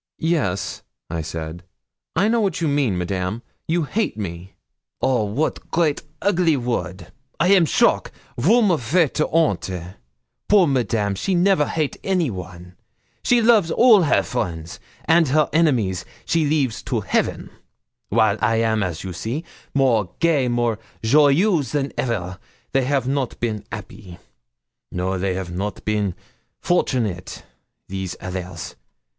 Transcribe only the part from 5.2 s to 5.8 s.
wat